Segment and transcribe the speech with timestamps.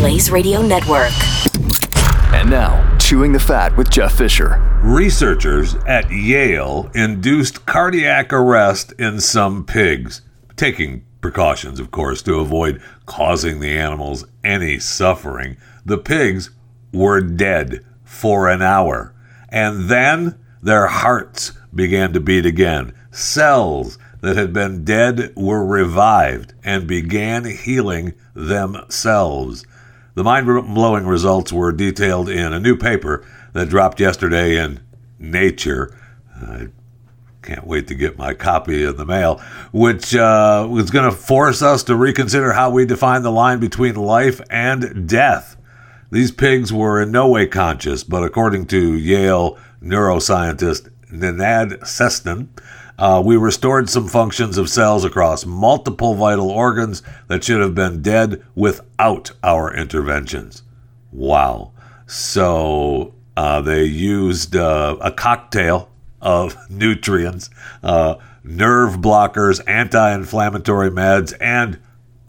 [0.00, 1.12] Blaze Radio Network.
[2.32, 4.58] And now, Chewing the Fat with Jeff Fisher.
[4.82, 10.22] Researchers at Yale induced cardiac arrest in some pigs,
[10.56, 15.58] taking precautions, of course, to avoid causing the animals any suffering.
[15.84, 16.48] The pigs
[16.94, 19.14] were dead for an hour,
[19.50, 22.94] and then their hearts began to beat again.
[23.10, 29.66] Cells that had been dead were revived and began healing themselves.
[30.14, 34.80] The mind blowing results were detailed in a new paper that dropped yesterday in
[35.18, 35.96] Nature.
[36.34, 36.68] I
[37.42, 39.40] can't wait to get my copy in the mail,
[39.72, 43.94] which uh, was going to force us to reconsider how we define the line between
[43.94, 45.56] life and death.
[46.10, 52.48] These pigs were in no way conscious, but according to Yale neuroscientist Nenad Sestan,
[53.00, 58.02] uh, we restored some functions of cells across multiple vital organs that should have been
[58.02, 60.62] dead without our interventions.
[61.10, 61.72] Wow.
[62.06, 65.88] So uh, they used uh, a cocktail
[66.20, 67.48] of nutrients,
[67.82, 71.80] uh, nerve blockers, anti inflammatory meds, and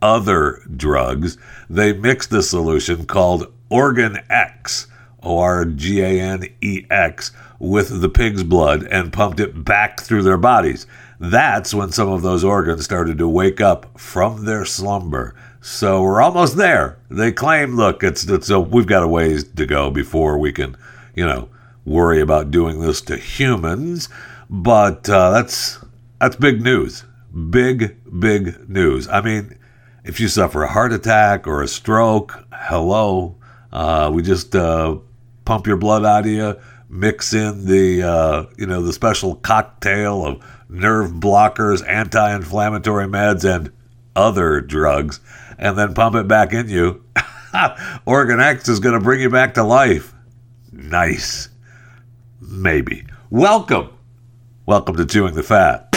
[0.02, 1.38] other drugs.
[1.69, 4.88] They mixed the solution called Organ X,
[5.23, 10.02] O R G A N E X, with the pig's blood and pumped it back
[10.02, 10.88] through their bodies.
[11.19, 15.36] That's when some of those organs started to wake up from their slumber.
[15.61, 16.97] So we're almost there.
[17.09, 20.75] They claim, look, it's, it's a, we've got a ways to go before we can,
[21.16, 21.49] you know,
[21.86, 24.09] worry about doing this to humans.
[24.49, 25.77] But uh, that's
[26.19, 27.05] that's big news.
[27.52, 29.08] Big, big news.
[29.08, 29.58] I mean,
[30.03, 33.36] if you suffer a heart attack or a stroke, hello,
[33.72, 34.97] uh, we just uh,
[35.45, 36.56] pump your blood out of you
[36.92, 43.72] mix in the uh, you know the special cocktail of nerve blockers, anti-inflammatory meds, and
[44.16, 45.20] other drugs,
[45.58, 47.03] and then pump it back in you.
[48.08, 50.14] OrganEx is going to bring you back to life.
[50.72, 51.50] Nice.
[52.39, 53.05] Maybe.
[53.30, 53.89] Welcome.
[54.66, 55.90] Welcome to Chewing the Fat.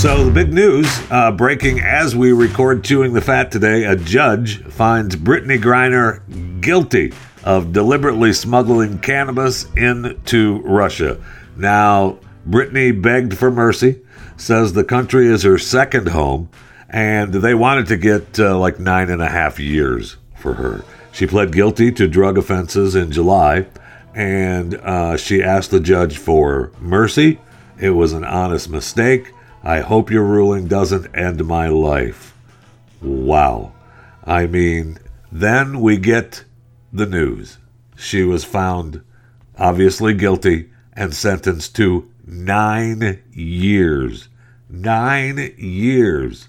[0.00, 4.64] So, the big news uh, breaking as we record Chewing the Fat today a judge
[4.64, 6.22] finds Brittney Griner
[6.62, 7.12] guilty
[7.44, 11.22] of deliberately smuggling cannabis into Russia.
[11.54, 12.18] Now,
[12.48, 14.00] Brittney begged for mercy,
[14.38, 16.48] says the country is her second home,
[16.88, 20.82] and they wanted to get uh, like nine and a half years for her.
[21.12, 23.66] She pled guilty to drug offenses in July,
[24.14, 27.38] and uh, she asked the judge for mercy.
[27.78, 32.34] It was an honest mistake I hope your ruling doesn't end my life.
[33.02, 33.72] Wow.
[34.24, 34.98] I mean,
[35.30, 36.44] then we get
[36.92, 37.58] the news.
[37.96, 39.02] She was found
[39.58, 44.28] obviously guilty and sentenced to nine years.
[44.68, 46.48] Nine years.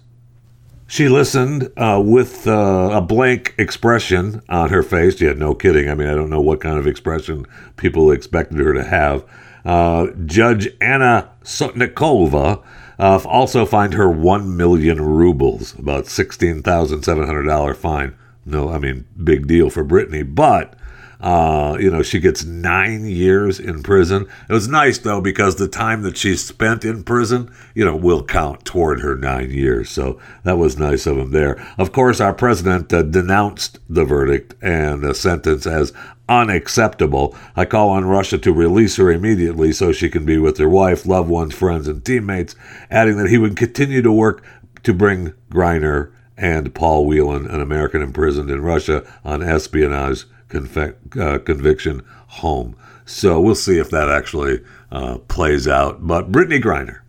[0.87, 5.21] She listened uh, with uh, a blank expression on her face.
[5.21, 5.89] Yeah, no kidding.
[5.89, 7.45] I mean, I don't know what kind of expression
[7.77, 9.23] people expected her to have.
[9.63, 12.61] Uh, Judge Anna Sotnikova
[13.01, 18.15] uh, also fined her 1 million rubles, about $16,700 fine.
[18.45, 20.75] No, I mean, big deal for Brittney, but.
[21.21, 24.27] Uh, you know, she gets nine years in prison.
[24.49, 28.23] It was nice though because the time that she spent in prison, you know, will
[28.23, 29.89] count toward her nine years.
[29.89, 31.63] So that was nice of him there.
[31.77, 35.93] Of course, our president uh, denounced the verdict and the sentence as
[36.27, 37.35] unacceptable.
[37.55, 41.05] I call on Russia to release her immediately so she can be with her wife,
[41.05, 42.55] loved ones, friends, and teammates,
[42.89, 44.43] adding that he would continue to work
[44.83, 52.03] to bring Griner and Paul Whelan, an American imprisoned in Russia on espionage uh, conviction,
[52.27, 52.75] home.
[53.05, 56.05] So we'll see if that actually uh, plays out.
[56.05, 57.01] But Brittney Griner,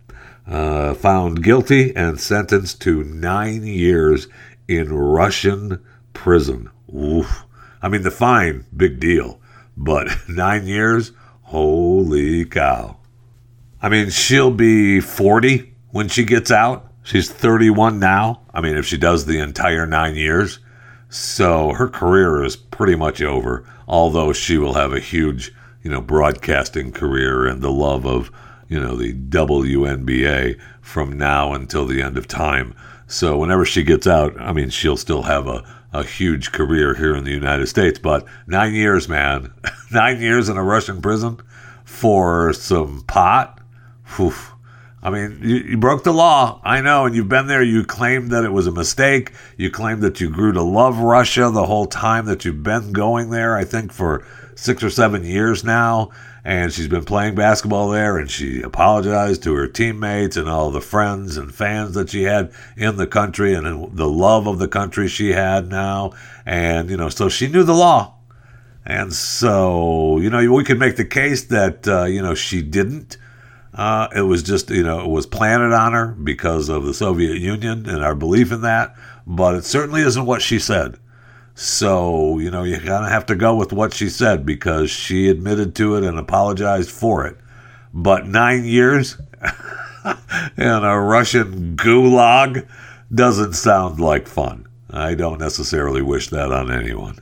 [0.47, 4.27] uh, found guilty and sentenced to nine years
[4.67, 5.83] in Russian
[6.13, 6.69] prison.
[6.93, 7.45] Oof.
[7.81, 9.39] I mean, the fine, big deal.
[9.75, 11.11] But nine years?
[11.43, 12.97] Holy cow.
[13.81, 16.91] I mean, she'll be 40 when she gets out.
[17.03, 18.41] She's 31 now.
[18.53, 20.59] I mean, if she does the entire nine years.
[21.13, 26.01] So her career is pretty much over, although she will have a huge, you know,
[26.01, 28.31] broadcasting career and the love of,
[28.67, 32.73] you know, the WNBA from now until the end of time.
[33.05, 35.63] So whenever she gets out, I mean, she'll still have a,
[35.93, 37.99] a huge career here in the United States.
[37.99, 39.53] But nine years, man,
[39.91, 41.39] nine years in a Russian prison
[41.85, 43.59] for some pot.
[45.03, 46.61] I mean, you, you broke the law.
[46.63, 47.61] I know, and you've been there.
[47.61, 49.33] You claimed that it was a mistake.
[49.57, 53.29] You claimed that you grew to love Russia the whole time that you've been going
[53.29, 53.57] there.
[53.57, 56.11] I think for six or seven years now.
[56.45, 60.81] And she's been playing basketball there, and she apologized to her teammates and all the
[60.81, 65.07] friends and fans that she had in the country and the love of the country
[65.07, 66.11] she had now.
[66.45, 68.15] And, you know, so she knew the law.
[68.85, 73.17] And so, you know, we could make the case that, uh, you know, she didn't
[73.73, 77.37] uh, it was just, you know, it was planted on her because of the Soviet
[77.37, 80.99] Union and our belief in that, but it certainly isn't what she said.
[81.55, 85.29] So, you know, you kind of have to go with what she said because she
[85.29, 87.37] admitted to it and apologized for it.
[87.93, 89.17] But nine years
[90.57, 92.67] in a Russian gulag
[93.13, 94.67] doesn't sound like fun.
[94.89, 97.19] I don't necessarily wish that on anyone.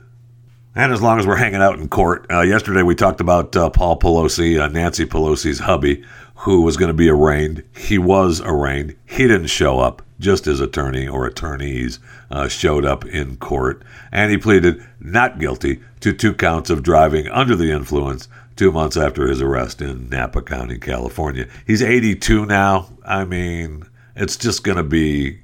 [0.74, 3.68] And as long as we're hanging out in court, uh, yesterday we talked about uh,
[3.68, 6.02] Paul Pelosi, uh, Nancy Pelosi's hubby,
[6.42, 7.62] who was going to be arraigned.
[7.76, 8.96] He was arraigned.
[9.06, 10.02] He didn't show up.
[10.18, 12.00] Just his attorney or attorneys
[12.30, 17.28] uh, showed up in court, and he pleaded not guilty to two counts of driving
[17.28, 21.48] under the influence two months after his arrest in Napa County, California.
[21.66, 22.88] He's 82 now.
[23.04, 23.84] I mean,
[24.14, 25.40] it's just going to be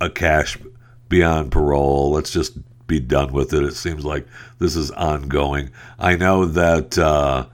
[0.00, 0.58] a cash
[1.08, 2.10] beyond parole.
[2.10, 3.62] Let's just be done with it.
[3.62, 4.26] It seems like
[4.58, 5.70] this is ongoing.
[5.98, 6.98] I know that.
[6.98, 7.46] Uh,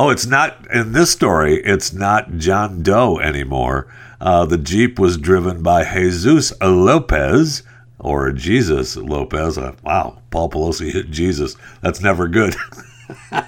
[0.00, 1.56] Oh, it's not in this story.
[1.56, 3.92] It's not John Doe anymore.
[4.20, 7.64] Uh, the Jeep was driven by Jesus Lopez
[7.98, 9.58] or Jesus Lopez.
[9.58, 11.56] Uh, wow, Paul Pelosi hit Jesus.
[11.80, 12.54] That's never good.
[13.32, 13.42] uh,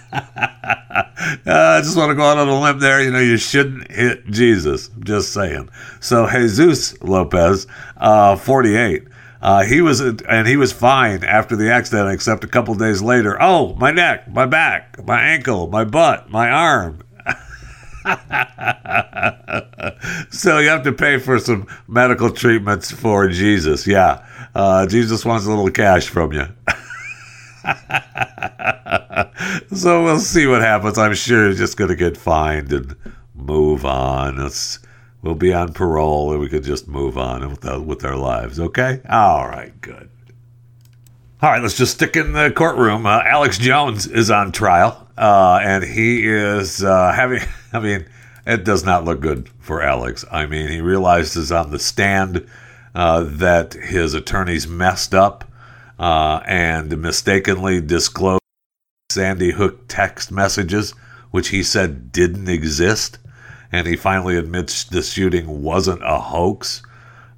[1.44, 3.00] I just want to go out on a limb there.
[3.00, 4.90] You know, you shouldn't hit Jesus.
[5.04, 5.70] Just saying.
[6.00, 7.68] So Jesus Lopez,
[7.98, 9.06] uh, 48,
[9.42, 13.40] uh, he was and he was fine after the accident, except a couple days later.
[13.40, 17.00] Oh, my neck, my back, my ankle, my butt, my arm.
[20.30, 23.86] so you have to pay for some medical treatments for Jesus.
[23.86, 26.42] Yeah, uh, Jesus wants a little cash from you.
[29.74, 30.98] so we'll see what happens.
[30.98, 32.96] I'm sure he's just going to get fined and
[33.34, 34.38] move on.
[35.22, 38.58] We'll be on parole and we could just move on with, the, with our lives.
[38.58, 39.00] Okay?
[39.08, 40.10] All right, good.
[41.42, 43.06] All right, let's just stick in the courtroom.
[43.06, 47.40] Uh, Alex Jones is on trial, uh, and he is uh, having,
[47.72, 48.06] I mean,
[48.46, 50.24] it does not look good for Alex.
[50.30, 52.46] I mean, he realizes on the stand
[52.94, 55.50] uh, that his attorneys messed up
[55.98, 58.40] uh, and mistakenly disclosed
[59.10, 60.92] Sandy Hook text messages,
[61.30, 63.18] which he said didn't exist
[63.72, 66.82] and he finally admits the shooting wasn't a hoax.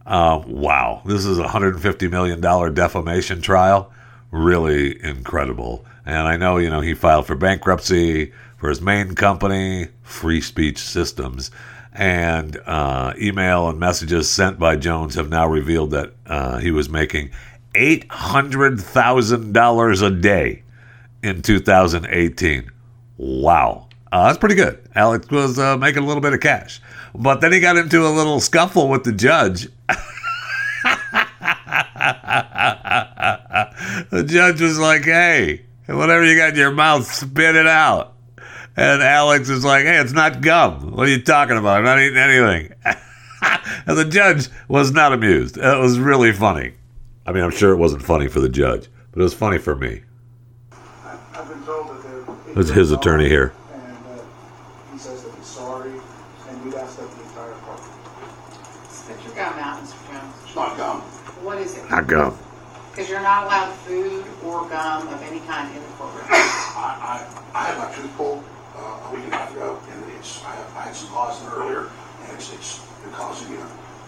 [0.06, 2.40] Uh, wow, this is a $150 million
[2.74, 3.92] defamation trial.
[4.30, 5.84] Really incredible.
[6.04, 10.78] And I know, you know, he filed for bankruptcy for his main company, Free Speech
[10.78, 11.52] Systems.
[11.92, 16.88] And uh, email and messages sent by Jones have now revealed that uh, he was
[16.88, 17.30] making
[17.74, 20.62] $800,000 a day
[21.22, 22.70] in 2018.
[23.18, 23.88] Wow.
[24.12, 24.78] Uh, that's pretty good.
[24.94, 26.82] Alex was uh, making a little bit of cash.
[27.14, 29.68] But then he got into a little scuffle with the judge.
[34.10, 38.12] the judge was like, hey, whatever you got in your mouth, spit it out.
[38.76, 40.92] And Alex is like, hey, it's not gum.
[40.92, 41.78] What are you talking about?
[41.78, 42.74] I'm not eating anything.
[43.86, 45.56] and the judge was not amused.
[45.56, 46.74] It was really funny.
[47.26, 49.74] I mean, I'm sure it wasn't funny for the judge, but it was funny for
[49.74, 50.02] me.
[51.32, 53.54] I've been told that It was his attorney here.
[61.92, 62.38] Not gum.
[62.90, 66.24] Because you're not allowed food or gum of any kind in the courtroom.
[66.30, 67.20] I,
[67.52, 68.42] I, I had my tooth pulled
[68.74, 71.42] uh, a week and a half ago, and it's I, have, I had some gauze
[71.42, 71.90] in it earlier,
[72.22, 73.62] and it's, it's been causing me to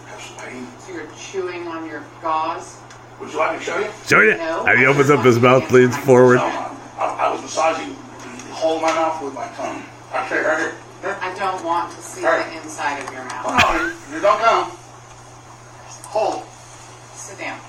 [0.09, 0.67] have some pain.
[0.79, 2.79] So you're chewing on your gauze.
[3.19, 3.91] Would you like me to show you?
[4.07, 4.35] Show you.
[4.37, 4.65] No.
[4.65, 6.37] Have you opens up his mouth, leans forward.
[6.37, 9.83] No, I, I was massaging the whole of my mouth with my tongue.
[10.11, 10.73] I say right here.
[11.01, 11.17] Here.
[11.21, 12.51] I don't want to see Alright.
[12.51, 13.75] the inside of your Oh, mouth.
[13.75, 14.71] no, you, you don't go.
[16.09, 16.43] Hold.
[17.13, 17.59] Sit down.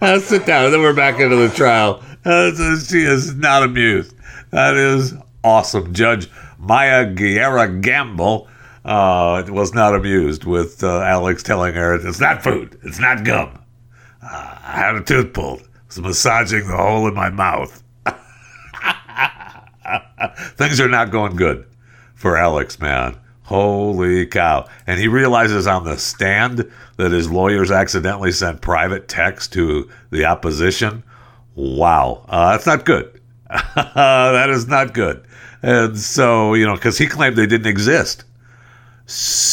[0.00, 0.66] Uh, sit down.
[0.66, 2.02] And then we're back into the trial.
[2.24, 4.14] Uh, she is not amused.
[4.50, 5.92] That is awesome.
[5.92, 8.48] Judge Maya Guerra Gamble
[8.84, 13.58] uh, was not amused with uh, Alex telling her it's not food, it's not gum.
[14.22, 15.68] Uh, I had a tooth pulled.
[15.86, 17.82] was massaging the hole in my mouth.
[20.56, 21.66] Things are not going good
[22.14, 23.16] for Alex, man.
[23.48, 24.68] Holy cow.
[24.86, 30.26] And he realizes on the stand that his lawyers accidentally sent private text to the
[30.26, 31.02] opposition.
[31.54, 32.26] Wow.
[32.28, 33.22] Uh, that's not good.
[33.48, 35.24] that is not good.
[35.62, 38.24] And so, you know, because he claimed they didn't exist.
[39.06, 39.46] So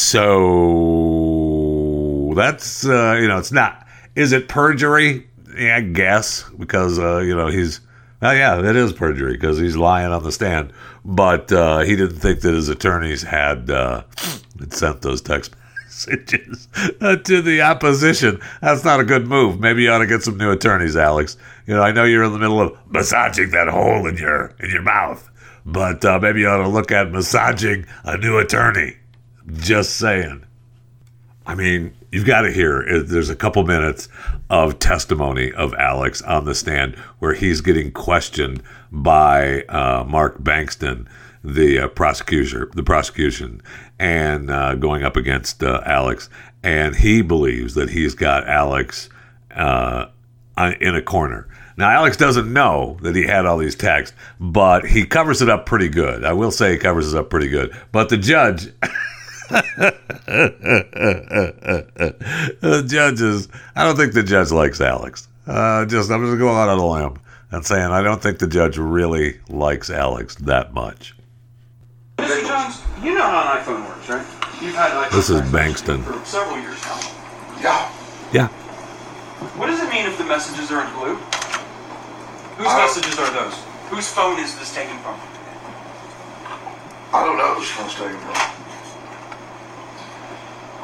[2.36, 3.88] that's, uh, you know, it's not.
[4.16, 5.26] Is it perjury?
[5.58, 7.80] Yeah, I guess, because, uh, you know, he's.
[8.26, 10.74] Oh, yeah, it is perjury because he's lying on the stand.
[11.04, 14.04] But uh, he didn't think that his attorneys had, uh,
[14.70, 15.56] sent those text
[15.86, 16.68] messages
[17.00, 18.42] to the opposition.
[18.62, 19.60] That's not a good move.
[19.60, 21.38] Maybe you ought to get some new attorneys, Alex.
[21.68, 24.72] You know, I know you're in the middle of massaging that hole in your in
[24.72, 25.30] your mouth,
[25.66, 28.98] but uh, maybe you ought to look at massaging a new attorney.
[29.54, 30.44] Just saying.
[31.46, 32.82] I mean, you've got to hear.
[32.90, 34.08] uh, There's a couple minutes
[34.50, 41.08] of testimony of Alex on the stand where he's getting questioned by uh, Mark Bankston,
[41.44, 43.62] the uh, prosecutor, the prosecution,
[44.00, 46.30] and uh, going up against uh, Alex,
[46.64, 49.10] and he believes that he's got Alex
[49.54, 50.06] uh,
[50.80, 51.50] in a corner.
[51.78, 55.66] Now, Alex doesn't know that he had all these texts, but he covers it up
[55.66, 56.24] pretty good.
[56.24, 57.76] I will say he covers it up pretty good.
[57.92, 58.70] But the judge.
[62.62, 65.28] the judges, I don't think the judge likes Alex.
[65.48, 67.20] Uh, just I'm just going out on a limb
[67.52, 71.16] and saying I don't think the judge really likes Alex that much.
[72.18, 72.48] Mr.
[72.48, 74.26] Jones, you know how an iPhone works, right?
[74.62, 76.04] You've had an iPhone This is Bankston.
[76.04, 77.00] for several years now.
[77.62, 77.92] Yeah.
[78.34, 78.48] Yeah,
[79.58, 81.16] What does it mean if the messages are in blue?
[82.58, 83.54] Whose Uh, messages are those?
[83.90, 85.16] Whose phone is this taken from?
[87.14, 88.34] I don't know who's phone's taking from.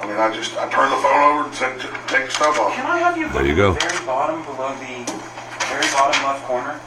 [0.02, 1.78] I mean, I just, I turn the phone over and take,
[2.10, 2.74] take the stuff off.
[2.74, 3.74] Can I have you look There you at go.
[3.74, 5.06] the very bottom below the
[5.70, 6.80] very bottom left corner?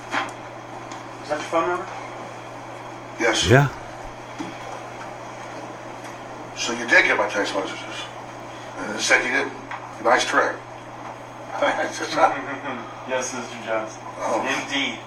[1.23, 1.87] Is that your phone number?
[3.21, 3.47] Yes.
[3.49, 3.69] yeah.
[6.57, 7.99] So you did get my text messages.
[8.79, 9.53] And it said you didn't.
[10.03, 10.57] Nice trick.
[11.63, 12.35] It's just not-
[13.09, 13.65] yes, Mr.
[13.65, 13.95] Jones.
[14.19, 14.43] Oh.
[14.43, 14.99] Indeed.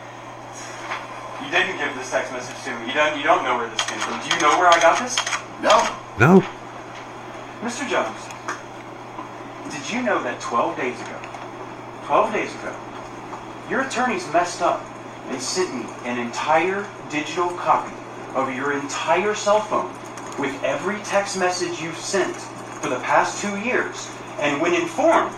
[1.43, 2.87] You didn't give this text message to me.
[2.87, 3.17] You don't.
[3.17, 4.19] You don't know where this came from.
[4.23, 5.15] Do you know where I got this?
[5.61, 5.75] no.
[6.17, 6.41] No.
[7.61, 7.89] Mr.
[7.89, 8.21] Jones,
[9.73, 11.19] did you know that 12 days ago,
[12.05, 12.75] 12 days ago,
[13.69, 14.85] your attorneys messed up
[15.29, 17.93] and sent me an entire digital copy
[18.35, 19.91] of your entire cell phone
[20.39, 22.35] with every text message you've sent
[22.79, 24.07] for the past two years,
[24.39, 25.35] and when informed,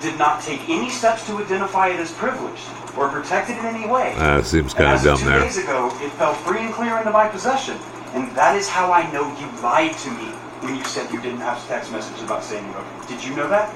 [0.00, 2.62] did not take any steps to identify it as privileged
[2.96, 4.14] or protected in any way.
[4.16, 5.40] Uh, seems And kind of dumb two there.
[5.40, 7.76] days ago, it fell free and clear into my possession.
[8.14, 10.32] And that is how I know you lied to me
[10.66, 12.86] when you said you didn't have text messages about Sandy Hook.
[13.08, 13.70] Did you know that?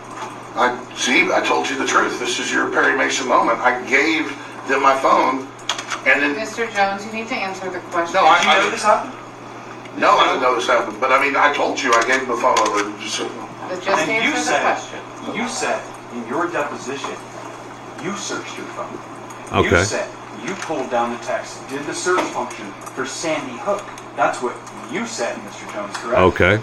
[0.58, 1.30] I see.
[1.30, 2.18] I told you the truth.
[2.18, 3.60] This is your Perry Mason moment.
[3.60, 4.26] I gave
[4.66, 5.46] them my phone,
[6.10, 6.66] and then Mr.
[6.74, 8.14] Jones, you need to answer the question.
[8.14, 9.14] No, I- Did you know this happened?
[10.00, 10.98] no, I didn't know this happened.
[11.00, 12.82] But I mean, I told you I gave them the phone over.
[12.98, 15.00] Just, But just and you answer the said, question.
[15.36, 15.80] you said
[16.12, 17.14] in your deposition,
[18.02, 18.98] you searched your phone.
[19.62, 19.78] Okay.
[19.78, 20.10] You said
[20.44, 22.66] you pulled down the text, did the search function
[22.98, 23.84] for Sandy Hook.
[24.16, 24.56] That's what
[24.90, 25.72] you said, Mr.
[25.72, 26.18] Jones, correct?
[26.34, 26.60] Okay.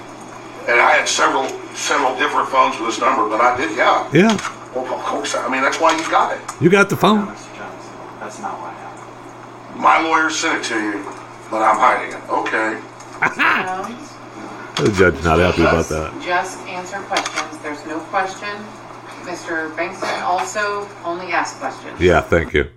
[0.67, 3.75] And I had several several different phones with this number, but I did.
[3.77, 4.09] Yeah.
[4.13, 4.37] Yeah.
[4.75, 5.35] Well, of course.
[5.35, 6.41] I mean, that's why you got it.
[6.61, 7.27] You got the No, phone.
[7.27, 7.55] Mr.
[7.57, 7.83] Jones,
[8.19, 9.81] that's not what happened.
[9.81, 11.03] My lawyer sent it to you,
[11.49, 12.23] but I'm hiding it.
[12.29, 12.79] Okay.
[13.35, 14.13] Jones,
[14.77, 16.21] The judge not happy about that.
[16.23, 17.57] just answer questions.
[17.63, 18.49] There's no question.
[19.23, 19.71] Mr.
[19.75, 21.99] Bankston also only asks questions.
[21.99, 22.69] Yeah, thank you.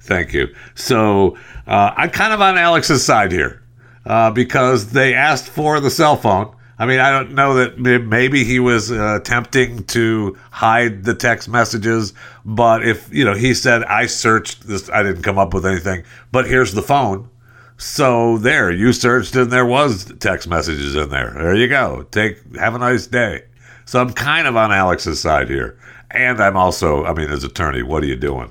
[0.00, 0.54] Thank you.
[0.74, 1.36] So
[1.66, 3.62] uh, I'm kind of on Alex's side here
[4.06, 6.54] uh, because they asked for the cell phone.
[6.82, 11.48] I mean, I don't know that maybe he was uh, attempting to hide the text
[11.48, 12.12] messages,
[12.44, 16.02] but if, you know, he said, I searched this, I didn't come up with anything,
[16.32, 17.30] but here's the phone.
[17.76, 21.30] So there, you searched and there was text messages in there.
[21.30, 22.04] There you go.
[22.10, 23.44] Take have a nice day.
[23.84, 25.78] So I'm kind of on Alex's side here.
[26.10, 28.50] And I'm also, I mean, as attorney, what are you doing?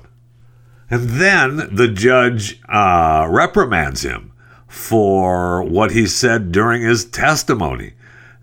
[0.88, 4.32] And then the judge uh, reprimands him
[4.68, 7.92] for what he said during his testimony.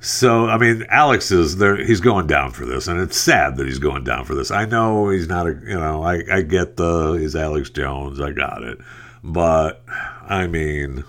[0.01, 1.75] So, I mean, Alex is there.
[1.75, 4.49] He's going down for this, and it's sad that he's going down for this.
[4.49, 8.21] I know he's not a, you know, I, I get the, he's Alex Jones.
[8.21, 8.77] I got it.
[9.23, 9.83] But,
[10.23, 11.03] I mean,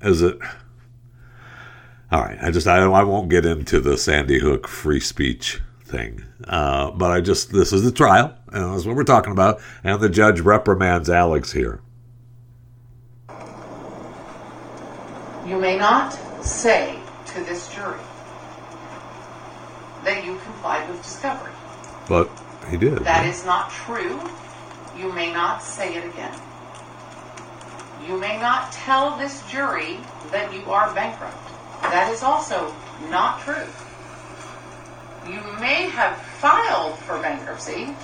[0.00, 0.38] is it,
[2.10, 2.38] all right.
[2.40, 6.24] I just, I, I won't get into the Sandy Hook free speech thing.
[6.48, 9.60] Uh, but I just, this is the trial, and that's what we're talking about.
[9.84, 11.82] And the judge reprimands Alex here.
[15.46, 16.98] You may not say
[17.36, 18.00] to this jury
[20.04, 21.52] that you complied with discovery.
[22.08, 22.30] But
[22.70, 22.98] he did.
[23.00, 24.20] That is not true.
[24.96, 26.34] You may not say it again.
[28.06, 29.98] You may not tell this jury
[30.30, 31.36] that you are bankrupt.
[31.82, 32.74] That is also
[33.10, 33.66] not true.
[35.28, 37.94] You may have filed for bankruptcy.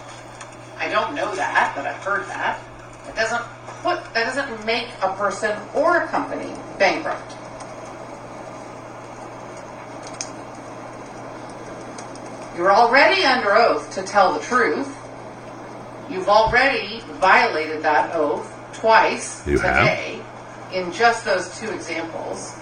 [0.76, 2.60] I don't know that, but I've heard that.
[3.08, 3.44] It doesn't
[3.82, 7.36] put that doesn't make a person or a company bankrupt.
[12.56, 14.94] You're already under oath to tell the truth.
[16.10, 19.78] You've already violated that oath twice You have?
[19.78, 20.20] today
[20.72, 22.54] in just those two examples.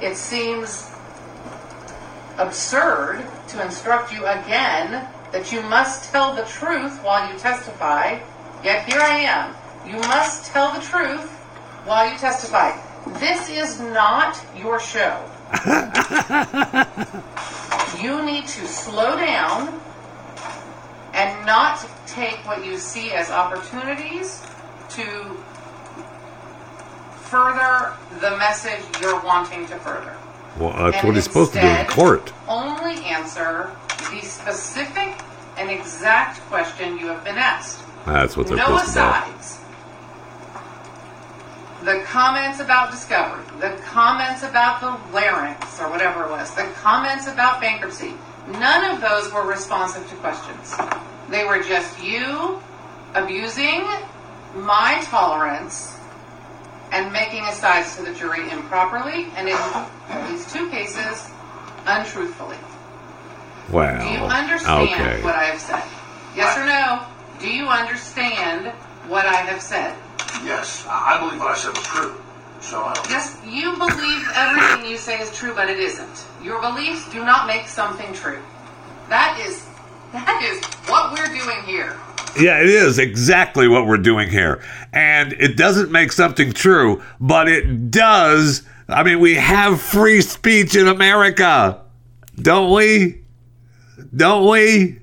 [0.00, 0.90] It seems
[2.38, 8.18] absurd to instruct you again that you must tell the truth while you testify.
[8.64, 9.54] Yet here I am.
[9.86, 11.28] You must tell the truth
[11.84, 12.76] while you testify.
[13.18, 15.24] This is not your show.
[18.02, 19.80] you need to slow down
[21.14, 24.42] and not take what you see as opportunities
[24.90, 25.36] to
[27.22, 30.16] further the message you're wanting to further.
[30.58, 32.32] Well, uh, that's And what he's supposed to do in court.
[32.48, 33.70] Only answer
[34.10, 35.18] the specific
[35.56, 37.82] and exact question you have been asked.
[38.06, 39.67] That's what they're no supposed to do.
[41.88, 47.26] The comments about discovery, the comments about the larynx or whatever it was, the comments
[47.26, 48.12] about bankruptcy,
[48.46, 50.74] none of those were responsive to questions.
[51.30, 52.60] They were just you
[53.14, 53.88] abusing
[54.54, 55.96] my tolerance
[56.92, 61.30] and making asides to the jury improperly and in these two cases,
[61.86, 62.58] untruthfully.
[63.70, 64.04] Wow.
[64.04, 65.22] Do you understand okay.
[65.24, 65.84] what I have said?
[66.36, 67.06] Yes or no?
[67.40, 68.74] Do you understand
[69.08, 69.96] what I have said?
[70.44, 72.14] Yes, I I believe what I said was true.
[72.60, 73.10] So I don't.
[73.10, 76.26] Yes, you believe everything you say is true, but it isn't.
[76.42, 78.40] Your beliefs do not make something true.
[79.08, 79.66] That is
[80.12, 81.96] that is what we're doing here.
[82.38, 84.62] Yeah, it is exactly what we're doing here.
[84.92, 88.62] And it doesn't make something true, but it does.
[88.88, 91.82] I mean, we have free speech in America.
[92.40, 93.22] Don't we?
[94.14, 95.00] Don't we?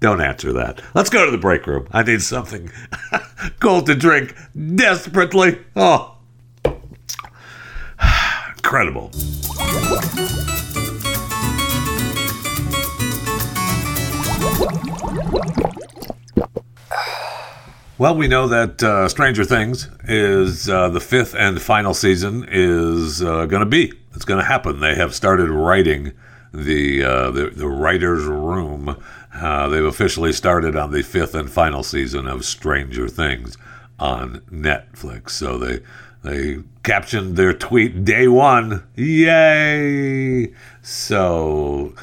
[0.00, 0.80] Don't answer that.
[0.94, 1.86] Let's go to the break room.
[1.92, 2.70] I need something
[3.60, 4.34] cold to drink
[4.74, 5.58] desperately.
[5.76, 6.16] Oh,
[8.56, 9.10] incredible.
[17.98, 23.22] Well, we know that uh, Stranger Things is uh, the fifth and final season is
[23.22, 23.92] uh, going to be.
[24.14, 24.80] It's going to happen.
[24.80, 26.12] They have started writing
[26.52, 28.96] the uh, the, the writers' room.
[29.34, 33.56] Uh, they've officially started on the fifth and final season of Stranger Things
[33.98, 35.30] on Netflix.
[35.30, 35.80] So they
[36.22, 38.82] they captioned their tweet day one.
[38.96, 40.52] Yay!
[40.82, 41.94] So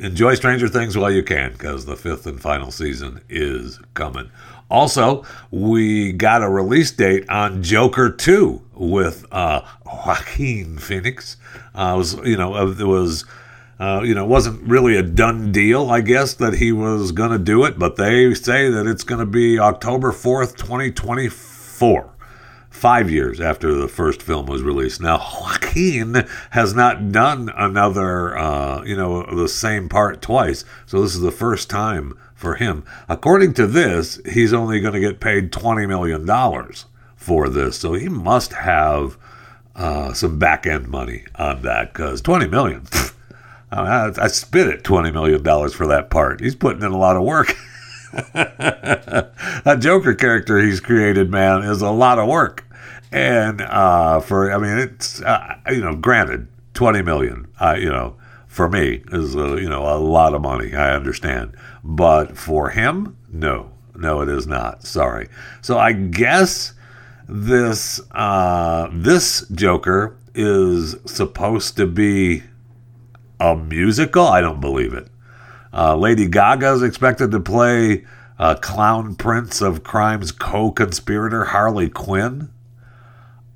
[0.00, 4.30] enjoy Stranger Things while you can, because the fifth and final season is coming.
[4.70, 11.36] Also, we got a release date on Joker 2 with uh, Joaquin Phoenix.
[11.74, 13.24] Uh, was, you know, it was,
[13.78, 17.32] uh, you know, it wasn't really a done deal, I guess, that he was going
[17.32, 22.14] to do it, but they say that it's going to be October 4th, 2024
[22.84, 25.00] five years after the first film was released.
[25.00, 30.64] Now, Joaquin has not done another, uh, you know, the same part twice.
[30.84, 32.84] So this is the first time for him.
[33.08, 36.26] According to this, he's only going to get paid $20 million
[37.16, 37.78] for this.
[37.78, 39.16] So he must have
[39.74, 42.82] uh, some back end money on that because 20 million.
[42.82, 43.13] pfft,
[43.80, 46.40] I, I spit it $20 million for that part.
[46.40, 47.56] He's putting in a lot of work.
[48.32, 52.64] that Joker character he's created, man, is a lot of work.
[53.10, 58.16] And uh, for, I mean, it's, uh, you know, granted, 20 million, uh, you know,
[58.46, 60.74] for me is, uh, you know, a lot of money.
[60.74, 61.56] I understand.
[61.82, 64.84] But for him, no, no, it is not.
[64.84, 65.28] Sorry.
[65.60, 66.74] So I guess
[67.28, 72.42] this, uh, this Joker is supposed to be
[73.40, 74.26] a musical.
[74.26, 75.08] I don't believe it.
[75.72, 78.04] Uh, Lady Gaga is expected to play
[78.38, 82.50] uh, Clown Prince of Crime's co-conspirator Harley Quinn.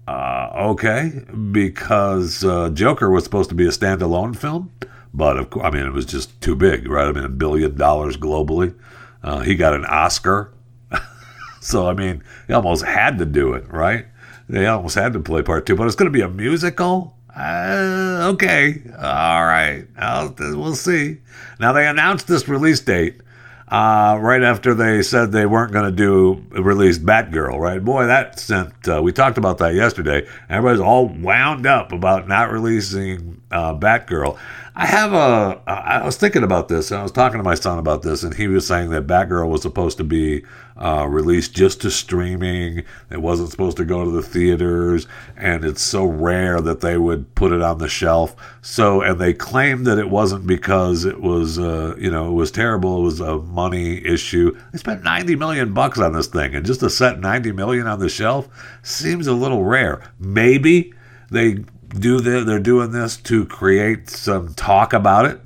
[0.06, 4.72] Uh, okay, because uh, Joker was supposed to be a standalone film,
[5.12, 7.08] but of course, I mean, it was just too big, right?
[7.08, 8.74] I mean, a billion dollars globally.
[9.22, 10.54] Uh, he got an Oscar,
[11.60, 14.06] so I mean, he almost had to do it, right?
[14.48, 17.17] They almost had to play part two, but it's going to be a musical.
[17.38, 21.18] Uh, okay, all right, I'll, we'll see.
[21.60, 23.20] Now they announced this release date
[23.68, 27.58] uh, right after they said they weren't going to do release Batgirl.
[27.60, 28.88] Right, boy, that sent.
[28.88, 30.26] Uh, we talked about that yesterday.
[30.48, 34.36] Everybody's all wound up about not releasing uh, Batgirl.
[34.80, 35.60] I have a.
[35.66, 38.32] I was thinking about this, and I was talking to my son about this, and
[38.32, 40.44] he was saying that Batgirl was supposed to be
[40.76, 42.84] uh, released just to streaming.
[43.10, 47.34] It wasn't supposed to go to the theaters, and it's so rare that they would
[47.34, 48.36] put it on the shelf.
[48.62, 52.52] So, and they claimed that it wasn't because it was, uh, you know, it was
[52.52, 53.00] terrible.
[53.00, 54.56] It was a money issue.
[54.70, 57.98] They spent ninety million bucks on this thing, and just to set ninety million on
[57.98, 58.48] the shelf
[58.84, 60.02] seems a little rare.
[60.20, 60.94] Maybe
[61.32, 65.40] they do the, they're doing this to create some talk about it,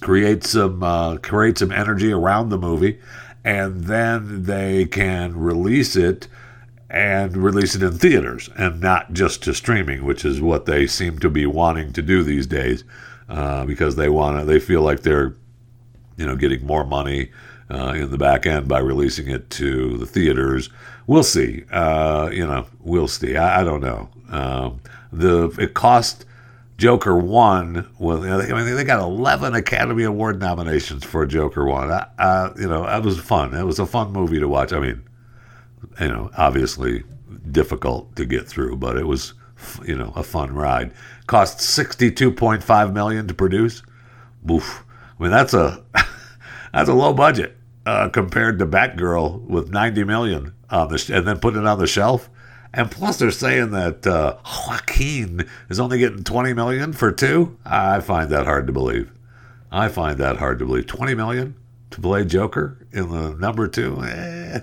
[0.00, 3.00] create some uh, create some energy around the movie,
[3.44, 6.28] and then they can release it
[6.90, 11.18] and release it in theaters and not just to streaming, which is what they seem
[11.18, 12.84] to be wanting to do these days,
[13.28, 14.44] uh, because they want to.
[14.44, 15.34] They feel like they're,
[16.16, 17.32] you know, getting more money
[17.70, 20.70] uh, in the back end by releasing it to the theaters.
[21.06, 21.64] We'll see.
[21.70, 23.36] Uh, you know, we'll see.
[23.36, 24.08] I, I don't know.
[24.30, 24.80] Um,
[25.18, 26.24] the it cost
[26.76, 27.88] Joker one.
[27.98, 31.90] Well, I mean, they got eleven Academy Award nominations for Joker one.
[31.90, 33.54] I, I, you know, that was fun.
[33.54, 34.72] It was a fun movie to watch.
[34.72, 35.04] I mean,
[36.00, 37.04] you know, obviously
[37.50, 39.34] difficult to get through, but it was,
[39.84, 40.92] you know, a fun ride.
[41.26, 43.82] Cost sixty two point five million to produce.
[44.50, 44.84] Oof.
[45.18, 45.84] I mean, that's a
[46.72, 51.26] that's a low budget uh, compared to Batgirl with ninety million on the sh- and
[51.26, 52.28] then putting it on the shelf.
[52.76, 57.56] And plus, they're saying that uh, Joaquin is only getting 20 million for two.
[57.64, 59.12] I find that hard to believe.
[59.70, 60.88] I find that hard to believe.
[60.88, 61.54] 20 million
[61.92, 64.02] to play Joker in the number two.
[64.02, 64.60] Eh,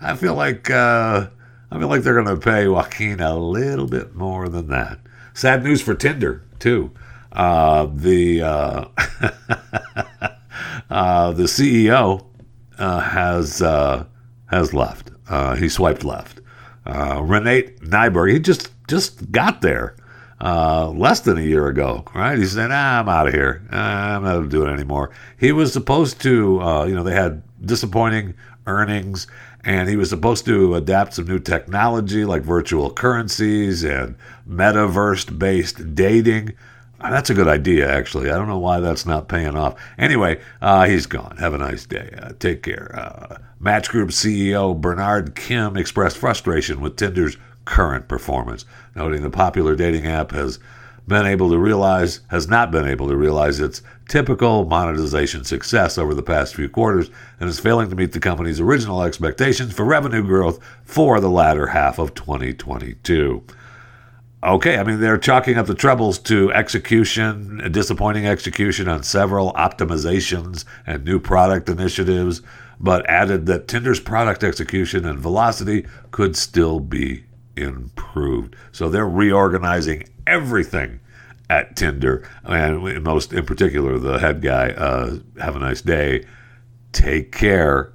[0.00, 1.28] I feel like uh,
[1.70, 4.98] I feel like they're going to pay Joaquin a little bit more than that.
[5.34, 6.90] Sad news for Tinder too.
[7.32, 8.84] Uh, the uh,
[10.90, 12.26] uh the CEO
[12.78, 14.06] uh, has uh,
[14.46, 15.10] has left.
[15.58, 16.41] he swiped left.
[16.84, 19.96] Uh, Renate Nyberg, he just just got there
[20.40, 22.36] uh, less than a year ago, right?
[22.38, 23.62] He said, ah, I'm out of here.
[23.70, 25.10] I'm not doing it anymore.
[25.38, 28.34] He was supposed to, uh, you know, they had disappointing
[28.66, 29.28] earnings,
[29.64, 34.16] and he was supposed to adapt some new technology like virtual currencies and
[34.48, 36.54] metaverse based dating.
[37.02, 38.30] That's a good idea, actually.
[38.30, 39.74] I don't know why that's not paying off.
[39.98, 41.36] Anyway, uh, he's gone.
[41.38, 42.14] Have a nice day.
[42.16, 42.94] Uh, take care.
[42.94, 49.74] Uh, Match Group CEO Bernard Kim expressed frustration with Tinder's current performance, noting the popular
[49.74, 50.58] dating app has
[51.06, 56.14] been able to realize has not been able to realize its typical monetization success over
[56.14, 57.10] the past few quarters
[57.40, 61.66] and is failing to meet the company's original expectations for revenue growth for the latter
[61.66, 63.44] half of 2022
[64.42, 70.64] okay, I mean, they're chalking up the troubles to execution, disappointing execution on several optimizations
[70.86, 72.42] and new product initiatives,
[72.80, 77.24] but added that Tinder's product execution and velocity could still be
[77.56, 78.56] improved.
[78.72, 81.00] So they're reorganizing everything
[81.50, 84.70] at Tinder, and most in particular, the head guy.
[84.70, 86.24] Uh, have a nice day.
[86.92, 87.92] Take care.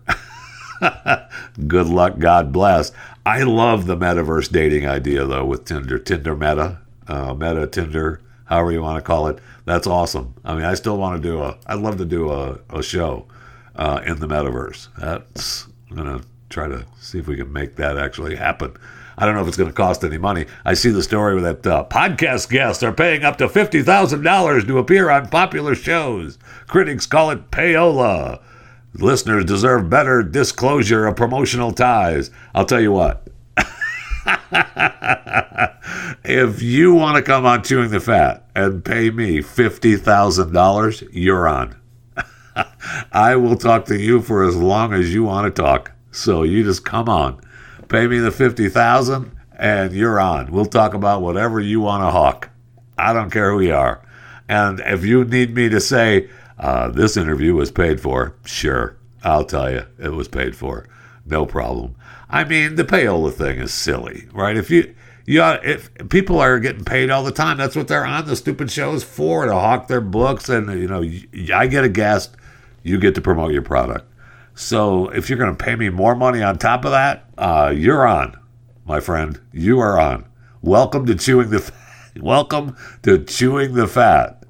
[1.67, 2.19] Good luck.
[2.19, 2.91] God bless.
[3.27, 8.71] I love the metaverse dating idea though with Tinder, Tinder Meta, uh, Meta Tinder, however
[8.71, 9.39] you want to call it.
[9.65, 10.33] That's awesome.
[10.45, 11.57] I mean, I still want to do a.
[11.65, 13.27] I'd love to do a, a show
[13.75, 14.87] uh, in the metaverse.
[14.97, 18.77] That's I'm gonna try to see if we can make that actually happen.
[19.17, 20.45] I don't know if it's going to cost any money.
[20.63, 24.21] I see the story where that uh, podcast guests are paying up to fifty thousand
[24.21, 26.39] dollars to appear on popular shows.
[26.67, 28.41] Critics call it payola.
[28.99, 32.31] Listeners deserve better disclosure of promotional ties.
[32.55, 33.27] I'll tell you what.
[36.23, 41.79] if you want to come on Chewing the Fat and pay me $50,000, you're on.
[43.11, 45.91] I will talk to you for as long as you want to talk.
[46.11, 47.39] So you just come on.
[47.89, 50.51] Pay me the 50,000 and you're on.
[50.51, 52.49] We'll talk about whatever you want to hawk.
[52.97, 54.01] I don't care who you are.
[54.49, 56.29] And if you need me to say,
[56.59, 58.35] uh, this interview was paid for.
[58.45, 60.87] Sure, I'll tell you, it was paid for.
[61.25, 61.95] No problem.
[62.29, 64.57] I mean, the payola thing is silly, right?
[64.57, 68.25] If you, you if people are getting paid all the time, that's what they're on
[68.25, 71.03] the stupid shows for to hawk their books, and you know,
[71.53, 72.35] I get a guest,
[72.83, 74.05] you get to promote your product.
[74.55, 78.07] So if you're going to pay me more money on top of that, uh, you're
[78.07, 78.39] on,
[78.85, 79.39] my friend.
[79.53, 80.25] You are on.
[80.61, 81.71] Welcome to chewing the.
[82.19, 84.43] Welcome to chewing the fat.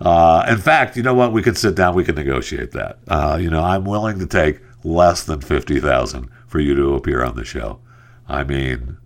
[0.00, 1.32] Uh, in fact, you know what?
[1.32, 1.94] We could sit down.
[1.94, 2.98] We could negotiate that.
[3.06, 7.22] Uh, you know, I'm willing to take less than fifty thousand for you to appear
[7.22, 7.80] on the show.
[8.28, 8.96] I mean,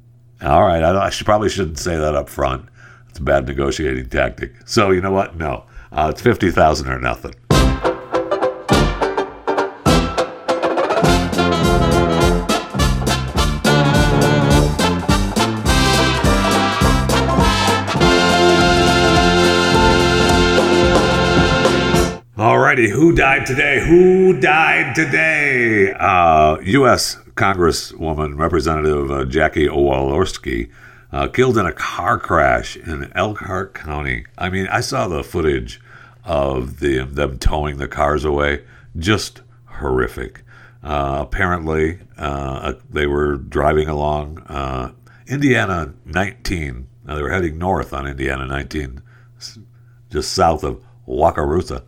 [0.43, 0.83] all right.
[0.83, 2.69] I, I should, probably shouldn't say that up front.
[3.09, 4.53] It's a bad negotiating tactic.
[4.67, 5.37] So you know what?
[5.37, 7.35] No, uh, it's fifty thousand or nothing.
[22.89, 23.87] Who died today?
[23.87, 25.93] Who died today?
[25.93, 27.17] Uh, U.S.
[27.35, 30.71] Congresswoman Representative uh, Jackie Walorski
[31.13, 34.25] uh, killed in a car crash in Elkhart County.
[34.37, 35.81] I mean, I saw the footage
[36.25, 38.65] of the them towing the cars away.
[38.97, 40.43] Just horrific.
[40.83, 44.93] Uh, apparently, uh, they were driving along uh,
[45.27, 46.87] Indiana 19.
[47.05, 49.03] Now, they were heading north on Indiana 19,
[50.11, 51.83] just south of Wakarusa,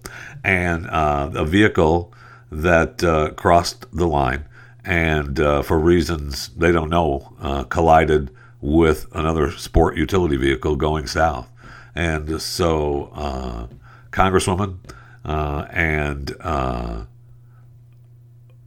[0.47, 2.15] and uh, a vehicle
[2.53, 4.45] that uh, crossed the line
[4.85, 8.31] and uh, for reasons they don't know, uh, collided
[8.61, 11.51] with another sport utility vehicle going south.
[11.97, 13.67] And so, uh,
[14.13, 14.79] Congresswoman
[15.25, 16.31] uh, and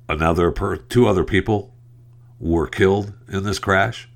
[0.10, 1.74] another per- two other people
[2.40, 4.10] were killed in this crash.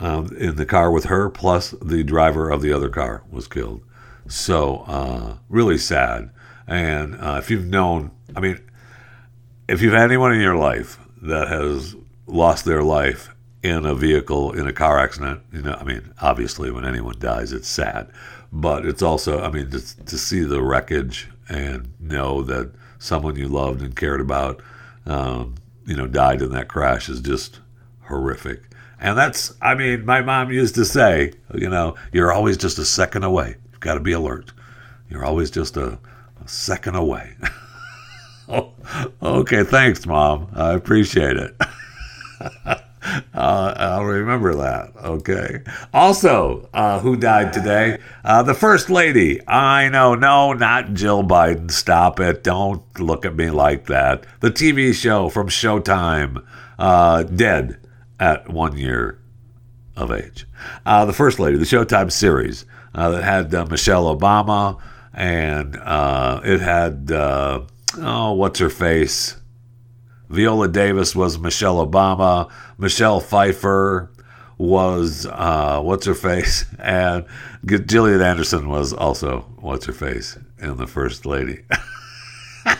[0.00, 3.82] Um, in the car with her, plus the driver of the other car was killed.
[4.26, 6.30] So uh, really sad.
[6.70, 8.60] And uh, if you've known, I mean,
[9.68, 14.52] if you've had anyone in your life that has lost their life in a vehicle
[14.52, 18.08] in a car accident, you know, I mean, obviously when anyone dies, it's sad,
[18.52, 23.48] but it's also, I mean, to, to see the wreckage and know that someone you
[23.48, 24.62] loved and cared about,
[25.06, 25.56] um,
[25.86, 27.58] you know, died in that crash is just
[28.02, 28.62] horrific.
[29.00, 32.84] And that's, I mean, my mom used to say, you know, you're always just a
[32.84, 33.56] second away.
[33.72, 34.52] You've got to be alert.
[35.08, 35.98] You're always just a, a
[36.50, 37.34] second away.
[38.48, 38.72] oh,
[39.22, 40.48] okay, thanks, Mom.
[40.54, 41.56] I appreciate it.
[42.40, 42.76] uh,
[43.34, 44.92] I'll remember that.
[44.96, 45.62] Okay.
[45.94, 47.98] Also, uh, who died today?
[48.24, 49.46] Uh, the First Lady.
[49.48, 50.14] I know.
[50.14, 51.70] No, not Jill Biden.
[51.70, 52.42] Stop it.
[52.42, 54.24] Don't look at me like that.
[54.40, 56.44] The TV show from Showtime.
[56.78, 57.78] Uh, dead
[58.18, 59.18] at one year
[59.96, 60.46] of age.
[60.86, 64.80] Uh, the First Lady, the Showtime series uh, that had Michelle Obama,
[65.20, 67.60] and uh, it had, uh,
[67.98, 69.36] oh, what's her face?
[70.30, 72.50] Viola Davis was Michelle Obama.
[72.78, 74.10] Michelle Pfeiffer
[74.56, 76.64] was, uh, what's her face?
[76.78, 77.26] And
[77.66, 80.38] Gillian Anderson was also, what's her face?
[80.58, 81.64] in the First Lady.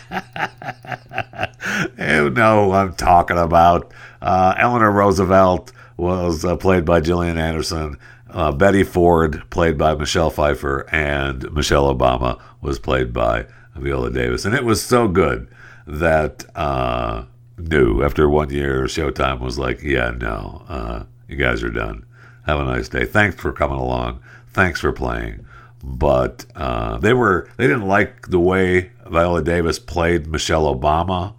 [1.98, 3.92] you know who I'm talking about.
[4.20, 7.98] Uh, Eleanor Roosevelt was uh, played by Gillian Anderson.
[8.32, 14.44] Uh, Betty Ford, played by Michelle Pfeiffer, and Michelle Obama was played by Viola Davis.
[14.44, 15.48] And it was so good
[15.86, 17.24] that uh,
[17.58, 22.04] new after one year, Showtime was like, "Yeah, no, uh, you guys are done.
[22.46, 23.04] Have a nice day.
[23.04, 24.20] Thanks for coming along.
[24.52, 25.46] Thanks for playing."
[25.82, 31.34] But uh, they were they didn't like the way Viola Davis played Michelle Obama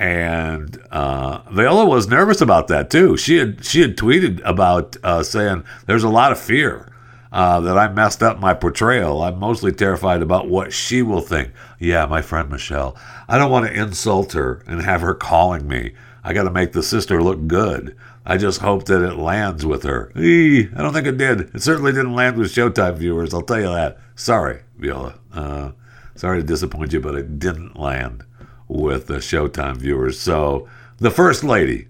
[0.00, 3.18] and uh, Viola was nervous about that too.
[3.18, 6.90] She had she had tweeted about uh, saying there's a lot of fear
[7.30, 9.22] uh, that I messed up my portrayal.
[9.22, 11.52] I'm mostly terrified about what she will think.
[11.78, 12.96] Yeah, my friend Michelle.
[13.28, 15.92] I don't want to insult her and have her calling me.
[16.24, 17.94] I got to make the sister look good.
[18.24, 20.12] I just hope that it lands with her.
[20.16, 21.54] Eee, I don't think it did.
[21.54, 23.34] It certainly didn't land with Showtime viewers.
[23.34, 23.98] I'll tell you that.
[24.14, 25.18] Sorry, Viola.
[25.30, 25.72] Uh,
[26.14, 28.24] sorry to disappoint you, but it didn't land
[28.70, 30.18] with the Showtime viewers.
[30.20, 31.88] So, the First Lady,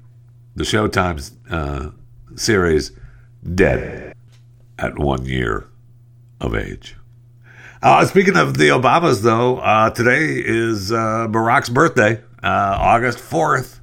[0.57, 1.91] the Showtime uh,
[2.37, 2.93] series,
[3.55, 4.15] dead
[4.79, 5.69] at one year
[6.41, 6.97] of age.
[7.83, 13.81] Uh, speaking of the Obamas, though, uh, today is uh, Barack's birthday, uh, August 4th,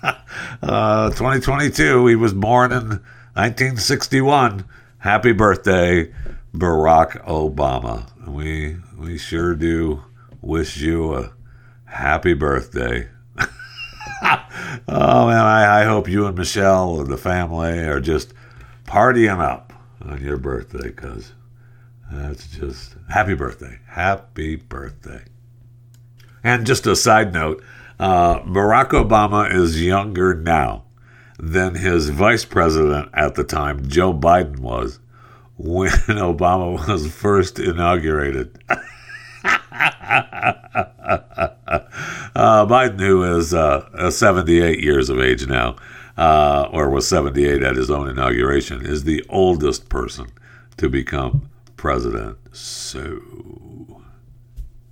[0.60, 2.06] 2022.
[2.06, 2.88] He was born in
[3.34, 4.64] 1961.
[4.98, 6.12] Happy birthday,
[6.54, 8.08] Barack Obama.
[8.26, 10.04] We, we sure do
[10.40, 11.32] wish you a
[11.88, 13.08] happy birthday.
[14.88, 18.32] oh man, I, I hope you and Michelle and the family are just
[18.84, 19.72] partying up
[20.04, 21.32] on your birthday because
[22.10, 23.78] that's just happy birthday.
[23.86, 25.24] Happy birthday.
[26.42, 27.62] And just a side note
[27.98, 30.84] uh, Barack Obama is younger now
[31.38, 35.00] than his vice president at the time, Joe Biden, was
[35.56, 38.58] when Obama was first inaugurated.
[39.44, 39.54] uh,
[42.66, 45.76] Biden, who is uh, 78 years of age now,
[46.16, 50.26] uh, or was 78 at his own inauguration, is the oldest person
[50.76, 52.36] to become president.
[52.52, 53.20] So,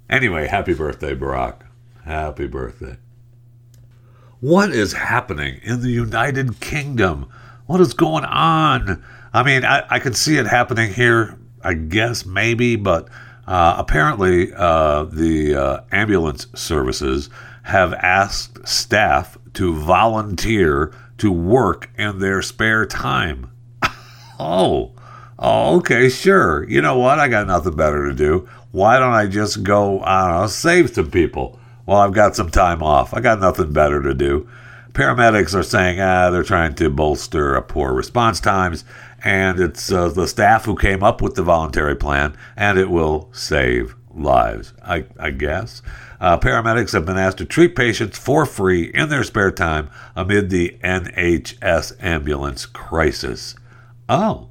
[0.09, 1.63] anyway, happy birthday, Barack.
[2.05, 2.97] Happy birthday.
[4.41, 7.29] What is happening in the United Kingdom?
[7.67, 9.03] What is going on?
[9.33, 13.09] I mean, I, I could see it happening here, I guess, maybe, but
[13.47, 17.31] uh, apparently, uh, the uh, ambulance services
[17.63, 23.51] have asked staff to volunteer to work in their spare time.
[24.39, 24.93] oh,
[25.39, 26.69] oh, okay, sure.
[26.69, 27.19] You know what?
[27.19, 28.49] I got nothing better to do.
[28.73, 32.51] why don't I just go, I don't know, save some people while I've got some
[32.51, 33.15] time off?
[33.15, 34.49] I got nothing better to do.
[34.93, 38.85] Paramedics are saying, ah, they're trying to bolster poor response times,
[39.27, 43.29] and it's uh, the staff who came up with the voluntary plan, and it will
[43.33, 45.83] save lives, I, I guess.
[46.21, 50.49] Uh, paramedics have been asked to treat patients for free in their spare time amid
[50.49, 53.57] the NHS ambulance crisis.
[54.09, 54.51] Oh,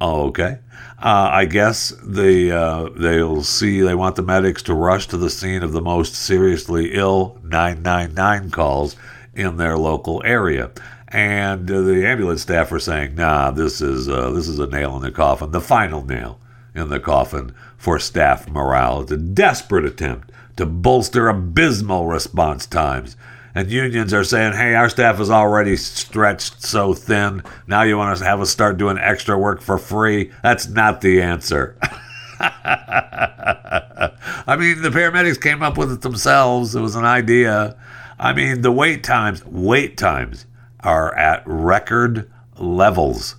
[0.00, 0.60] okay.
[1.02, 5.30] Uh, I guess they uh, they'll see they want the medics to rush to the
[5.30, 8.94] scene of the most seriously ill 999 calls
[9.34, 10.70] in their local area.
[11.16, 14.94] And uh, the ambulance staff are saying, "Nah, this is uh, this is a nail
[14.96, 16.38] in the coffin, the final nail
[16.74, 19.00] in the coffin for staff morale.
[19.00, 23.16] It's a desperate attempt to bolster abysmal response times."
[23.54, 27.42] And unions are saying, "Hey, our staff is already stretched so thin.
[27.66, 30.30] Now you want to have us start doing extra work for free?
[30.42, 31.78] That's not the answer."
[32.40, 34.10] I
[34.58, 36.76] mean, the paramedics came up with it themselves.
[36.76, 37.74] It was an idea.
[38.18, 40.44] I mean, the wait times, wait times
[40.86, 43.34] are at record levels.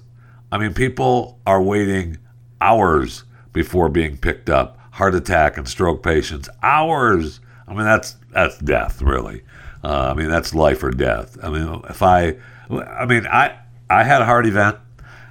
[0.52, 2.18] I mean, people are waiting
[2.60, 4.78] hours before being picked up.
[4.92, 7.40] Heart attack and stroke patients, hours.
[7.68, 9.44] I mean, that's that's death, really.
[9.84, 11.38] Uh, I mean, that's life or death.
[11.42, 12.36] I mean, if I,
[12.70, 13.58] I mean, I
[13.90, 14.78] I had a heart event,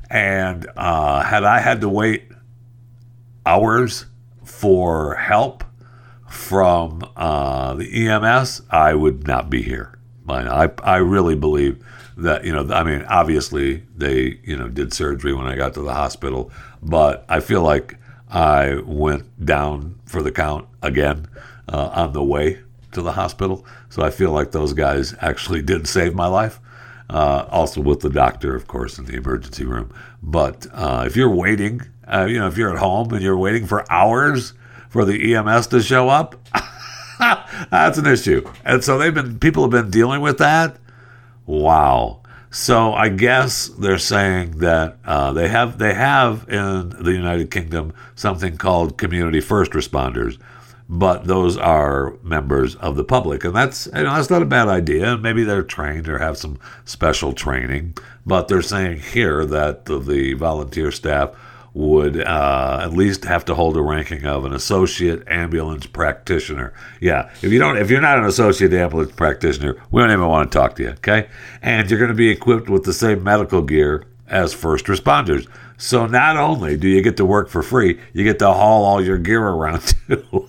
[0.08, 2.30] and uh, had I had to wait
[3.44, 4.06] hours
[4.44, 5.64] for help
[6.28, 9.96] from uh, the EMS, I would not be here.
[10.28, 11.84] I, I really believe
[12.16, 15.82] that, you know, I mean, obviously they, you know, did surgery when I got to
[15.82, 16.50] the hospital,
[16.82, 17.96] but I feel like
[18.30, 21.28] I went down for the count again
[21.68, 22.60] uh, on the way
[22.92, 23.64] to the hospital.
[23.90, 26.60] So I feel like those guys actually did save my life.
[27.08, 29.94] Uh, also with the doctor, of course, in the emergency room.
[30.20, 33.64] But uh, if you're waiting, uh, you know, if you're at home and you're waiting
[33.64, 34.54] for hours
[34.88, 36.34] for the EMS to show up,
[37.70, 38.50] that's an issue.
[38.64, 40.78] And so they've been people have been dealing with that.
[41.46, 42.20] Wow.
[42.50, 47.92] So I guess they're saying that uh, they have they have in the United Kingdom
[48.14, 50.38] something called community first responders,
[50.88, 54.68] but those are members of the public, and that's you know that's not a bad
[54.68, 55.18] idea.
[55.18, 60.32] Maybe they're trained or have some special training, but they're saying here that the, the
[60.34, 61.30] volunteer staff
[61.76, 66.72] would uh, at least have to hold a ranking of an associate ambulance practitioner.
[67.02, 70.50] Yeah, if you don't, if you're not an associate ambulance practitioner, we don't even want
[70.50, 70.88] to talk to you.
[70.92, 71.28] Okay,
[71.60, 75.46] and you're going to be equipped with the same medical gear as first responders.
[75.76, 79.04] So not only do you get to work for free, you get to haul all
[79.04, 80.48] your gear around too.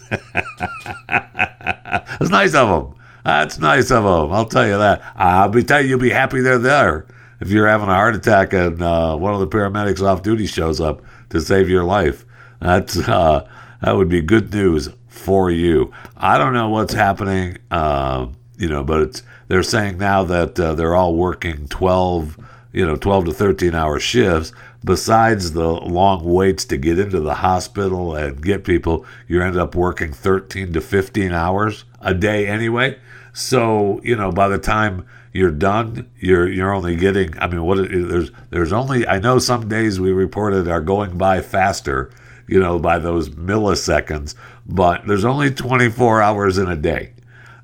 [1.10, 2.96] That's nice of them.
[3.26, 4.32] That's nice of them.
[4.32, 5.04] I'll tell you that.
[5.18, 7.06] I'll be telling you, you'll be happy they're there.
[7.42, 10.80] If you're having a heart attack and uh, one of the paramedics off duty shows
[10.82, 12.26] up to save your life,
[12.60, 13.48] that's uh,
[13.82, 15.92] that would be good news for you.
[16.16, 20.96] I don't know what's happening, uh, you know, but they're saying now that uh, they're
[20.96, 22.38] all working 12,
[22.74, 24.52] you know, 12 to 13 hour shifts.
[24.86, 29.76] Besides the long waits to get into the hospital and get people, you end up
[29.76, 32.98] working 13 to 15 hours a day anyway.
[33.34, 37.78] So, you know, by the time you're done, you're you're only getting I mean, what
[37.78, 42.12] there's there's only I know some days we reported are going by faster,
[42.48, 44.36] you know, by those milliseconds,
[44.66, 47.14] but there's only 24 hours in a day.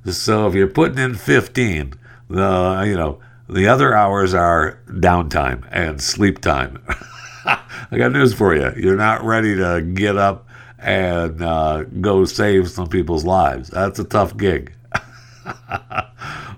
[0.06, 1.94] So if you're putting in 15,
[2.30, 6.84] the you know, the other hours are downtime and sleep time.
[7.46, 8.72] I got news for you.
[8.78, 10.48] You're not ready to get up
[10.80, 13.70] and uh, go save some people's lives.
[13.70, 14.74] That's a tough gig.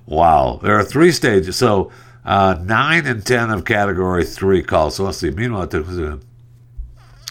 [0.06, 0.60] wow.
[0.62, 1.56] There are three stages.
[1.56, 1.92] So
[2.24, 4.96] uh, nine and 10 of category three calls.
[4.96, 5.30] So let's see.
[5.32, 6.22] Meanwhile, it took,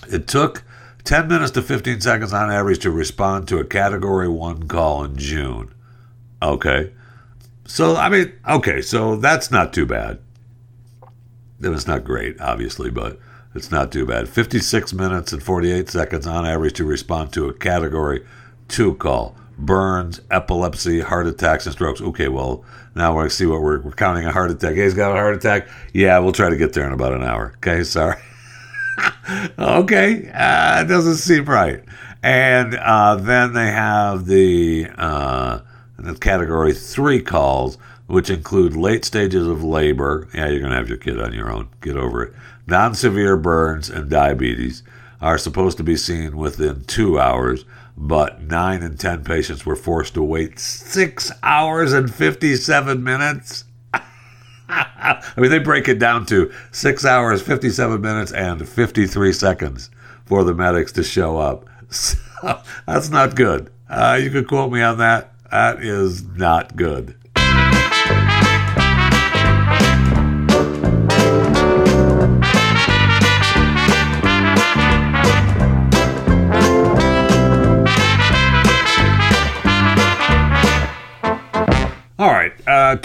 [0.09, 0.65] it took
[1.05, 5.17] 10 minutes to 15 seconds on average to respond to a category one call in
[5.17, 5.75] June.
[6.43, 6.93] Okay.
[7.67, 8.83] So, I mean, okay.
[8.83, 10.21] So that's not too bad.
[11.61, 13.19] It's not great, obviously, but
[13.55, 14.29] it's not too bad.
[14.29, 18.25] 56 minutes and 48 seconds on average to respond to a category
[18.69, 22.01] two call burns, epilepsy, heart attacks, and strokes.
[22.01, 22.65] Okay, well,
[22.95, 24.75] now we're see what we're, we're counting a heart attack.
[24.75, 25.69] Hey, he's got a heart attack.
[25.93, 27.55] Yeah, we'll try to get there in about an hour.
[27.57, 28.21] Okay, sorry.
[29.59, 31.83] okay, uh, it doesn't seem right.
[32.23, 35.61] And uh, then they have the, uh,
[35.99, 40.29] the category three calls, which include late stages of labor.
[40.33, 41.69] Yeah, you're going to have your kid on your own.
[41.81, 42.35] Get over it.
[42.67, 44.83] Non severe burns and diabetes
[45.21, 47.65] are supposed to be seen within two hours
[47.97, 53.65] but nine and 10 patients were forced to wait six hours and 57 minutes.
[54.69, 59.91] I mean, they break it down to six hours, 57 minutes, and 53 seconds
[60.25, 61.67] for the medics to show up.
[62.87, 63.71] That's not good.
[63.89, 65.33] Uh, you could quote me on that.
[65.51, 67.17] That is not good.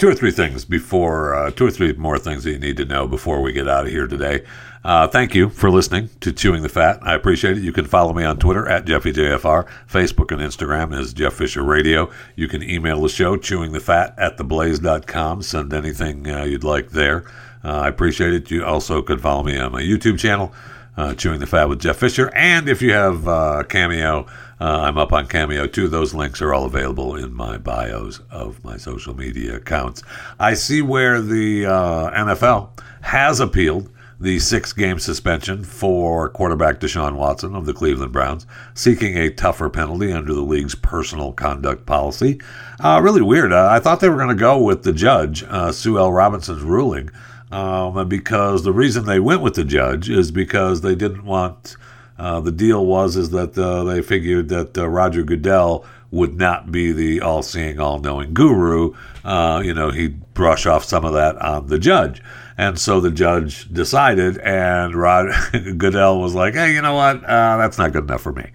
[0.00, 2.86] Two or three things before, uh, two or three more things that you need to
[2.86, 4.42] know before we get out of here today.
[4.82, 6.98] Uh, thank you for listening to Chewing the Fat.
[7.02, 7.62] I appreciate it.
[7.62, 9.68] You can follow me on Twitter at JeffyJFR.
[9.86, 12.10] Facebook and Instagram is Jeff Fisher Radio.
[12.34, 15.42] You can email the show, chewingthefat at theblaze.com.
[15.42, 17.26] Send anything uh, you'd like there.
[17.62, 18.50] Uh, I appreciate it.
[18.50, 20.54] You also could follow me on my YouTube channel,
[20.96, 22.34] uh, Chewing the Fat with Jeff Fisher.
[22.34, 24.26] And if you have uh, Cameo,
[24.60, 25.88] uh, I'm up on Cameo too.
[25.88, 30.02] Those links are all available in my bios of my social media accounts.
[30.38, 33.90] I see where the uh, NFL has appealed
[34.20, 39.70] the six game suspension for quarterback Deshaun Watson of the Cleveland Browns, seeking a tougher
[39.70, 42.38] penalty under the league's personal conduct policy.
[42.78, 43.50] Uh, really weird.
[43.50, 46.12] Uh, I thought they were going to go with the judge, uh, Sue L.
[46.12, 47.10] Robinson's ruling,
[47.50, 51.76] um, because the reason they went with the judge is because they didn't want.
[52.20, 56.70] Uh, the deal was is that uh, they figured that uh, Roger Goodell would not
[56.70, 58.94] be the all-seeing, all-knowing guru.
[59.24, 62.22] Uh, you know, he'd brush off some of that on the judge,
[62.58, 65.30] and so the judge decided, and Rod
[65.78, 67.24] Goodell was like, "Hey, you know what?
[67.24, 68.50] Uh, that's not good enough for me."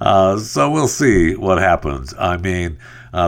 [0.00, 2.14] So we'll see what happens.
[2.18, 2.78] I mean,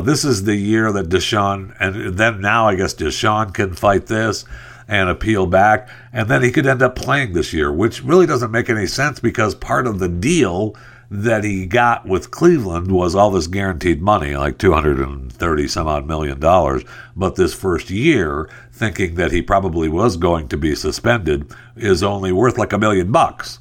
[0.04, 4.46] this is the year that Deshaun, and then now I guess Deshaun can fight this
[4.88, 5.88] and appeal back.
[6.12, 9.20] And then he could end up playing this year, which really doesn't make any sense
[9.20, 10.76] because part of the deal
[11.12, 16.40] that he got with Cleveland was all this guaranteed money, like 230 some odd million
[16.40, 16.84] dollars.
[17.14, 22.32] But this first year, thinking that he probably was going to be suspended, is only
[22.32, 23.58] worth like a million bucks.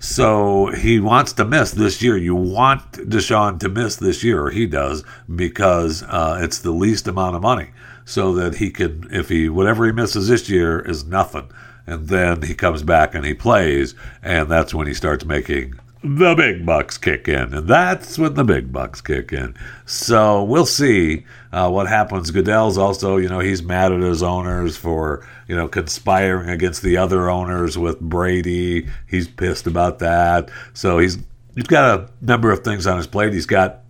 [0.00, 2.16] So he wants to miss this year.
[2.16, 7.06] You want Deshaun to miss this year, or he does, because uh, it's the least
[7.06, 7.70] amount of money
[8.10, 11.48] so that he can, if he, whatever he misses this year is nothing.
[11.86, 16.34] And then he comes back and he plays, and that's when he starts making the
[16.34, 17.54] big bucks kick in.
[17.54, 19.54] And that's when the big bucks kick in.
[19.86, 22.32] So we'll see uh, what happens.
[22.32, 26.96] Goodell's also, you know, he's mad at his owners for, you know, conspiring against the
[26.96, 28.88] other owners with Brady.
[29.08, 30.50] He's pissed about that.
[30.74, 31.18] So he's
[31.54, 33.32] he's got a number of things on his plate.
[33.32, 33.80] He's got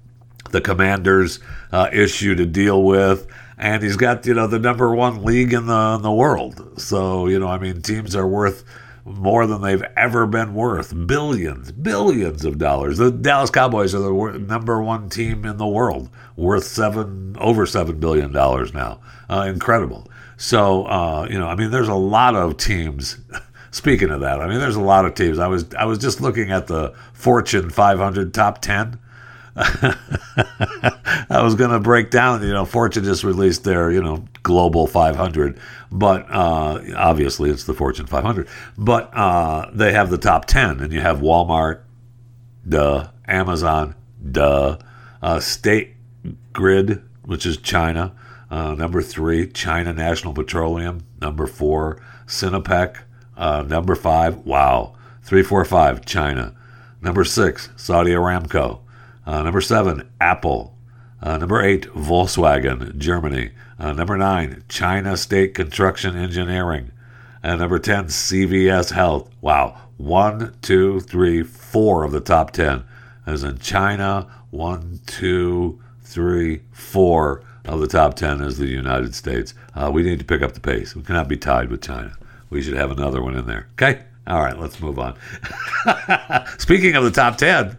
[0.50, 1.38] the commanders
[1.72, 3.26] uh, issue to deal with
[3.60, 6.80] and he's got you know the number one league in the in the world.
[6.80, 8.64] So you know, I mean, teams are worth
[9.04, 10.94] more than they've ever been worth.
[11.06, 12.96] Billions billions of dollars.
[12.96, 16.08] The dallas cowboys are the number one team in the world.
[16.36, 19.00] Worth seven over seven billion dollars now.
[19.28, 20.10] Uh, incredible.
[20.38, 23.18] So uh, you know i mean there's a lot of teams.
[23.72, 25.38] Speaking of that i mean there's a lot of teams.
[25.38, 28.98] I was i was just looking at the fortune 500 top 10
[29.56, 34.86] I was going to break down, you know, Fortune just released their, you know, global
[34.86, 35.58] 500,
[35.90, 38.48] but uh, obviously it's the Fortune 500.
[38.78, 41.80] But uh, they have the top 10, and you have Walmart,
[42.68, 43.94] duh, Amazon,
[44.30, 44.78] duh,
[45.22, 45.94] uh, State
[46.52, 48.12] Grid, which is China,
[48.50, 52.96] uh, number three, China National Petroleum, number four, Sinopec,
[53.36, 56.54] uh, number five, wow, three, four, five, China.
[57.00, 58.80] Number six, Saudi Aramco.
[59.26, 60.76] Uh, number seven, Apple.
[61.22, 63.50] Uh, number eight, Volkswagen, Germany.
[63.78, 66.92] Uh, number nine, China State Construction Engineering.
[67.42, 69.30] And number 10, CVS Health.
[69.40, 69.80] Wow.
[69.96, 72.84] One, two, three, four of the top 10.
[73.26, 79.54] As in China, one, two, three, four of the top 10 is the United States.
[79.74, 80.94] Uh, we need to pick up the pace.
[80.94, 82.16] We cannot be tied with China.
[82.50, 83.68] We should have another one in there.
[83.72, 84.02] Okay?
[84.26, 85.16] All right, let's move on.
[86.58, 87.78] Speaking of the top 10,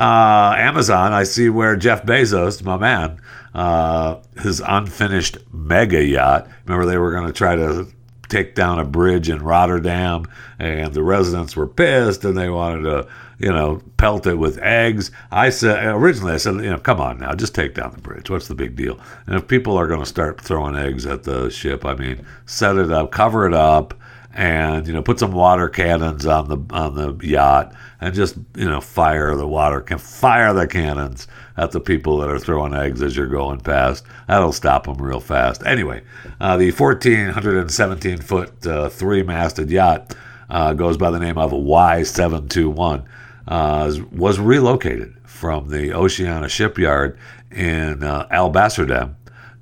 [0.00, 3.20] uh, Amazon, I see where Jeff Bezos, my man,
[3.54, 6.48] uh, his unfinished mega yacht.
[6.64, 7.86] Remember, they were going to try to
[8.30, 10.24] take down a bridge in Rotterdam,
[10.58, 15.10] and the residents were pissed, and they wanted to, you know, pelt it with eggs.
[15.30, 18.30] I said originally, I said, you know, come on now, just take down the bridge.
[18.30, 18.98] What's the big deal?
[19.26, 22.76] And if people are going to start throwing eggs at the ship, I mean, set
[22.76, 23.92] it up, cover it up
[24.32, 28.68] and you know put some water cannons on the on the yacht and just you
[28.68, 31.26] know fire the water can fire the cannons
[31.56, 35.20] at the people that are throwing eggs as you're going past that'll stop them real
[35.20, 36.02] fast anyway
[36.40, 40.14] uh, the 1417 foot uh, three masted yacht
[40.48, 43.04] uh, goes by the name of y721
[43.48, 47.18] uh, was relocated from the Oceanco shipyard
[47.50, 49.14] in uh, alblasserdam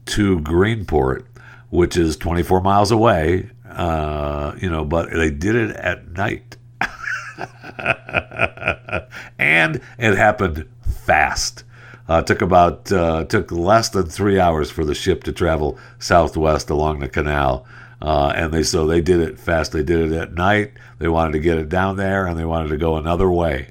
[0.06, 1.24] to greenport
[1.70, 6.56] which is 24 miles away uh, you know, but they did it at night.
[9.38, 10.66] and it happened
[11.04, 11.64] fast.
[12.08, 16.70] Uh, took about uh, took less than three hours for the ship to travel southwest
[16.70, 17.66] along the canal,
[18.00, 19.72] uh, and they so they did it fast.
[19.72, 20.72] They did it at night.
[20.98, 23.68] They wanted to get it down there, and they wanted to go another way.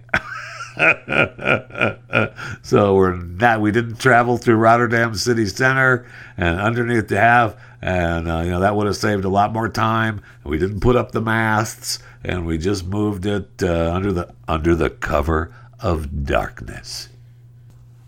[2.62, 6.06] so we're not we didn't travel through Rotterdam city center
[6.38, 9.70] and underneath the Hef, and uh, you know that would have saved a lot more
[9.70, 10.22] time.
[10.44, 14.76] We didn't put up the masts, and we just moved it uh, under the under
[14.76, 17.10] the cover of darkness.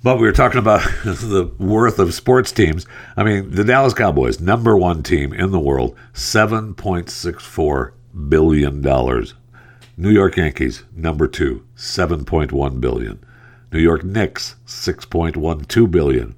[0.02, 2.86] But we were talking about the worth of sports teams.
[3.18, 7.92] I mean, the Dallas Cowboys, number one team in the world, $7.64
[8.30, 8.82] billion.
[9.98, 13.20] New York Yankees, number two, 7.1 billion.
[13.74, 16.36] New York Knicks, 6.12 billion.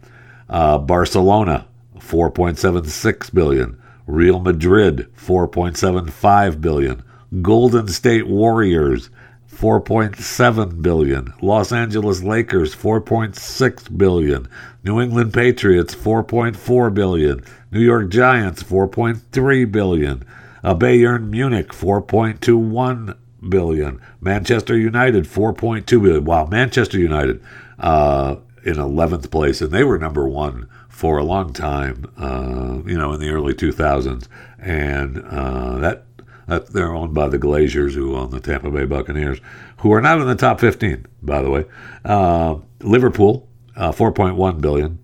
[0.49, 1.67] Uh, Barcelona,
[2.01, 3.81] 4.76 billion.
[4.07, 7.03] Real Madrid, 4.75 billion.
[7.41, 9.09] Golden State Warriors,
[9.49, 11.33] 4.7 billion.
[11.41, 14.47] Los Angeles Lakers 4.6 billion.
[14.83, 17.43] New England Patriots 4.4 billion.
[17.71, 20.25] New York Giants 4.3 billion.
[20.63, 23.15] Uh, Bayern Munich 4.21
[23.49, 24.01] billion.
[24.19, 26.25] Manchester United 4.2 billion.
[26.25, 27.43] Wow, Manchester United
[27.79, 32.05] uh, in 11th place, and they were number one for a long time.
[32.17, 34.27] Uh, you know, in the early 2000s,
[34.59, 36.05] and uh, that
[36.47, 39.39] uh, they're owned by the Glazers, who own the Tampa Bay Buccaneers,
[39.77, 41.65] who are not in the top 15, by the way.
[42.03, 44.99] Uh, Liverpool, uh, 4.1 billion.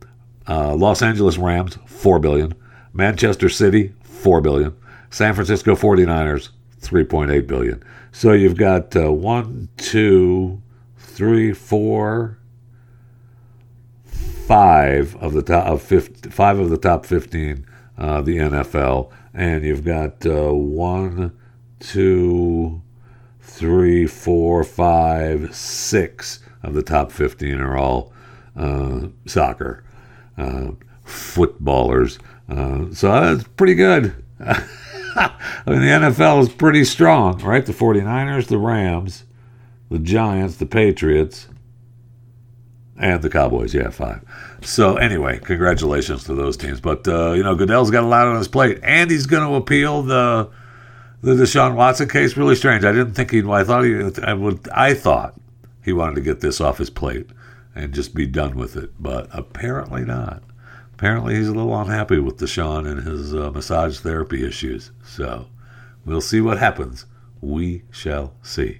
[0.48, 2.54] Uh, Los Angeles Rams, 4 billion.
[2.94, 4.76] Manchester City, 4 billion.
[5.10, 6.50] San Francisco 49ers,
[6.82, 7.84] 3.8 billion.
[8.12, 10.62] So you've got uh, one, two,
[10.98, 12.37] three, four,
[14.48, 17.66] five of the top of 50, five of the top 15,
[17.98, 21.32] uh, the NFL and you've got uh, one,
[21.80, 22.82] two,
[23.40, 28.12] three, four, five, six of the top 15 are all
[28.56, 29.84] uh, soccer
[30.40, 30.72] uh,
[31.04, 32.18] footballers.
[32.50, 34.24] Uh, so that's pretty good.
[34.40, 35.36] I
[35.68, 37.66] mean, the NFL is pretty strong, right?
[37.66, 39.24] The 49ers, the Rams,
[39.92, 41.48] the Giants, the Patriots,
[42.98, 43.74] and the Cowboys.
[43.74, 44.22] Yeah, five.
[44.62, 46.82] So anyway, congratulations to those teams.
[46.82, 49.56] But uh, you know, Goodell's got a lot on his plate, and he's going to
[49.56, 50.50] appeal the
[51.22, 52.38] the Deshaun Watson case.
[52.38, 52.84] Really strange.
[52.84, 53.48] I didn't think he'd.
[53.48, 54.22] I thought he.
[54.24, 54.68] I would.
[54.70, 55.36] I thought
[55.84, 57.30] he wanted to get this off his plate
[57.76, 60.44] and just be done with it, but apparently not.
[60.94, 64.92] Apparently, he's a little unhappy with Deshaun and his uh, massage therapy issues.
[65.06, 65.46] So
[66.06, 67.06] we'll see what happens.
[67.40, 68.80] We shall see.